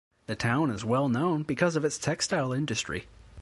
[0.25, 3.05] The town is well known because of its textile industry.